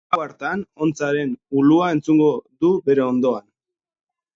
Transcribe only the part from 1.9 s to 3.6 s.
entzungo du bere ondoan.